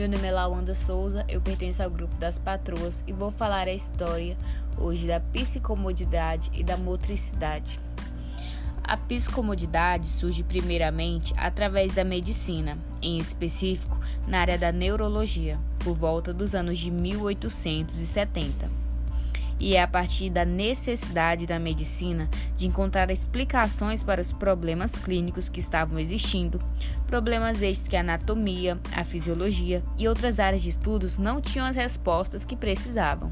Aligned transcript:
Meu 0.00 0.08
nome 0.08 0.28
é 0.28 0.32
Lawanda 0.32 0.72
Souza, 0.72 1.26
eu 1.28 1.42
pertenço 1.42 1.82
ao 1.82 1.90
grupo 1.90 2.16
das 2.16 2.38
patroas 2.38 3.04
e 3.06 3.12
vou 3.12 3.30
falar 3.30 3.68
a 3.68 3.74
história 3.74 4.34
hoje 4.78 5.06
da 5.06 5.20
psicomodidade 5.20 6.50
e 6.54 6.64
da 6.64 6.74
motricidade. 6.74 7.78
A 8.82 8.96
psicomodidade 8.96 10.06
surge 10.06 10.42
primeiramente 10.42 11.34
através 11.36 11.94
da 11.94 12.02
medicina, 12.02 12.78
em 13.02 13.18
específico 13.18 14.00
na 14.26 14.40
área 14.40 14.56
da 14.56 14.72
neurologia, 14.72 15.58
por 15.80 15.94
volta 15.94 16.32
dos 16.32 16.54
anos 16.54 16.78
de 16.78 16.90
1870 16.90 18.79
e 19.60 19.76
é 19.76 19.82
a 19.82 19.86
partir 19.86 20.30
da 20.30 20.44
necessidade 20.44 21.46
da 21.46 21.58
medicina 21.58 22.28
de 22.56 22.66
encontrar 22.66 23.10
explicações 23.10 24.02
para 24.02 24.20
os 24.20 24.32
problemas 24.32 24.96
clínicos 24.96 25.50
que 25.50 25.60
estavam 25.60 25.98
existindo, 25.98 26.58
problemas 27.06 27.60
estes 27.60 27.86
que 27.86 27.96
a 27.96 28.00
anatomia, 28.00 28.80
a 28.90 29.04
fisiologia 29.04 29.82
e 29.98 30.08
outras 30.08 30.40
áreas 30.40 30.62
de 30.62 30.70
estudos 30.70 31.18
não 31.18 31.40
tinham 31.40 31.66
as 31.66 31.76
respostas 31.76 32.44
que 32.44 32.56
precisavam. 32.56 33.30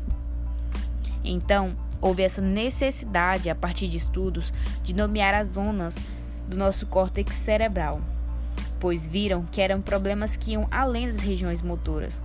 Então, 1.24 1.72
houve 2.00 2.22
essa 2.22 2.42
necessidade, 2.42 3.48
a 3.48 3.54
partir 3.54 3.88
de 3.88 3.96
estudos, 3.96 4.52
de 4.82 4.94
nomear 4.94 5.34
as 5.34 5.48
zonas 5.48 5.96
do 6.46 6.56
nosso 6.56 6.86
córtex 6.86 7.34
cerebral, 7.34 8.00
pois 8.78 9.06
viram 9.06 9.44
que 9.50 9.60
eram 9.60 9.80
problemas 9.80 10.36
que 10.36 10.52
iam 10.52 10.68
além 10.70 11.06
das 11.06 11.20
regiões 11.20 11.62
motoras. 11.62 12.20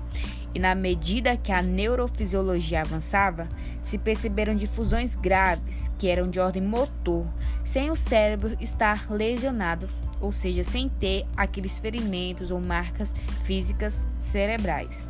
E 0.55 0.59
na 0.59 0.75
medida 0.75 1.35
que 1.35 1.52
a 1.52 1.63
neurofisiologia 1.63 2.81
avançava, 2.81 3.49
se 3.83 3.97
perceberam 3.97 4.55
difusões 4.55 5.13
graves 5.13 5.91
que 5.97 6.07
eram 6.07 6.29
de 6.29 6.39
ordem 6.39 6.63
motor, 6.63 7.25
sem 7.63 7.91
o 7.91 7.95
cérebro 7.95 8.55
estar 8.59 9.11
lesionado, 9.11 9.89
ou 10.21 10.31
seja, 10.31 10.63
sem 10.63 10.87
ter 10.87 11.25
aqueles 11.35 11.79
ferimentos 11.79 12.49
ou 12.49 12.61
marcas 12.61 13.13
físicas 13.43 14.07
cerebrais. 14.17 15.05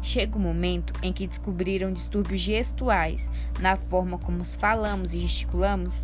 Chega 0.00 0.38
o 0.38 0.40
momento 0.40 0.92
em 1.02 1.12
que 1.12 1.26
descobriram 1.26 1.92
distúrbios 1.92 2.40
gestuais 2.40 3.28
na 3.58 3.76
forma 3.76 4.16
como 4.18 4.44
falamos 4.44 5.12
e 5.12 5.18
gesticulamos. 5.18 6.00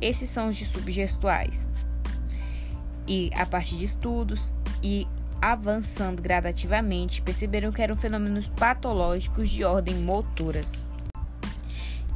Esses 0.00 0.30
são 0.30 0.48
os 0.48 0.56
distúrbios 0.56 0.94
gestuais. 0.94 1.68
E 3.08 3.30
a 3.34 3.44
partir 3.44 3.76
de 3.76 3.84
estudos 3.84 4.52
e 4.82 5.06
avançando 5.40 6.22
gradativamente, 6.22 7.22
perceberam 7.22 7.72
que 7.72 7.82
eram 7.82 7.96
fenômenos 7.96 8.48
patológicos 8.48 9.50
de 9.50 9.64
ordem 9.64 9.94
motoras. 9.94 10.84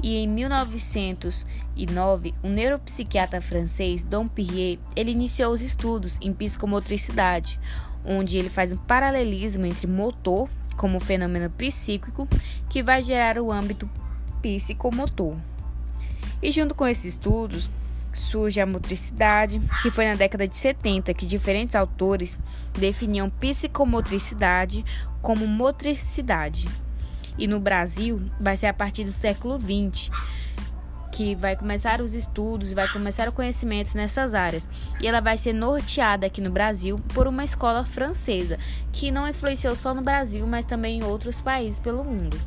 E 0.02 0.16
em 0.16 0.26
1909, 0.26 2.34
o 2.42 2.48
neuropsiquiatra 2.48 3.40
francês 3.40 4.02
Dom 4.02 4.26
Pierre, 4.26 4.80
ele 4.96 5.10
iniciou 5.10 5.52
os 5.52 5.60
estudos 5.60 6.18
em 6.22 6.32
psicomotricidade, 6.32 7.60
onde 8.04 8.38
ele 8.38 8.48
faz 8.48 8.72
um 8.72 8.76
paralelismo 8.76 9.66
entre 9.66 9.86
motor 9.86 10.48
como 10.76 10.98
fenômeno 10.98 11.50
psíquico 11.50 12.26
que 12.68 12.82
vai 12.82 13.02
gerar 13.02 13.38
o 13.38 13.52
âmbito 13.52 13.88
psicomotor. 14.40 15.36
E 16.42 16.50
junto 16.50 16.74
com 16.74 16.86
esses 16.86 17.04
estudos, 17.04 17.68
surge 18.12 18.60
a 18.60 18.66
motricidade, 18.66 19.60
que 19.82 19.90
foi 19.90 20.06
na 20.06 20.14
década 20.14 20.46
de 20.46 20.56
70 20.56 21.12
que 21.14 21.26
diferentes 21.26 21.74
autores 21.74 22.38
definiam 22.72 23.30
psicomotricidade 23.30 24.84
como 25.20 25.46
motricidade. 25.46 26.68
E 27.38 27.46
no 27.46 27.60
Brasil 27.60 28.20
vai 28.40 28.56
ser 28.56 28.66
a 28.66 28.74
partir 28.74 29.04
do 29.04 29.12
século 29.12 29.58
20 29.58 30.10
que 31.10 31.34
vai 31.34 31.56
começar 31.56 32.00
os 32.00 32.14
estudos, 32.14 32.72
vai 32.72 32.88
começar 32.88 33.28
o 33.28 33.32
conhecimento 33.32 33.96
nessas 33.96 34.32
áreas. 34.32 34.70
E 35.00 35.06
ela 35.06 35.20
vai 35.20 35.36
ser 35.36 35.52
norteada 35.52 36.26
aqui 36.26 36.40
no 36.40 36.50
Brasil 36.50 36.98
por 37.12 37.26
uma 37.26 37.44
escola 37.44 37.84
francesa, 37.84 38.58
que 38.92 39.10
não 39.10 39.28
influenciou 39.28 39.74
só 39.74 39.92
no 39.92 40.02
Brasil, 40.02 40.46
mas 40.46 40.64
também 40.64 41.00
em 41.00 41.04
outros 41.04 41.40
países 41.40 41.80
pelo 41.80 42.04
mundo. 42.04 42.40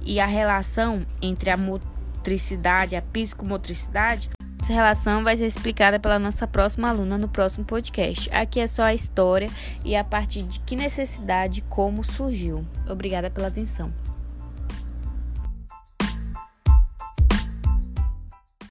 E 0.00 0.20
a 0.20 0.26
relação 0.26 1.04
entre 1.20 1.50
a 1.50 1.56
motricidade 1.56 2.96
a 2.96 3.02
psicomotricidade 3.02 4.30
essa 4.66 4.72
relação 4.72 5.22
vai 5.22 5.36
ser 5.36 5.46
explicada 5.46 6.00
pela 6.00 6.18
nossa 6.18 6.44
próxima 6.44 6.88
aluna 6.88 7.16
no 7.16 7.28
próximo 7.28 7.64
podcast. 7.64 8.28
Aqui 8.32 8.58
é 8.58 8.66
só 8.66 8.82
a 8.82 8.94
história 8.94 9.48
e 9.84 9.94
a 9.94 10.02
partir 10.02 10.42
de 10.42 10.58
que 10.58 10.74
necessidade 10.74 11.62
como 11.68 12.02
surgiu. 12.02 12.66
Obrigada 12.88 13.30
pela 13.30 13.46
atenção. 13.46 13.92